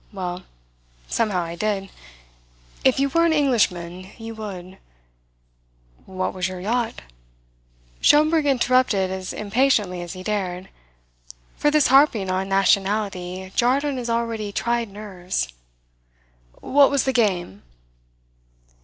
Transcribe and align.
Well, 0.11 0.45
somehow 1.07 1.43
I 1.43 1.55
did. 1.55 1.91
If 2.83 2.99
you 2.99 3.07
were 3.09 3.23
an 3.23 3.33
Englishman, 3.33 4.09
you 4.17 4.33
would" 4.33 4.79
"What 6.07 6.33
was 6.33 6.47
your 6.47 6.59
yacht?" 6.59 7.03
Schomberg 8.01 8.47
interrupted 8.47 9.11
as 9.11 9.31
impatiently 9.31 10.01
as 10.01 10.13
he 10.13 10.23
dared; 10.23 10.69
for 11.55 11.69
this 11.69 11.89
harping 11.89 12.31
on 12.31 12.49
nationality 12.49 13.51
jarred 13.55 13.85
on 13.85 13.97
his 13.97 14.09
already 14.09 14.51
tried 14.51 14.89
nerves. 14.89 15.49
"What 16.61 16.89
was 16.89 17.03
the 17.03 17.13
game?" 17.13 17.61